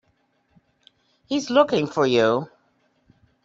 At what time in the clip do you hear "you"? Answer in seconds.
2.07-2.49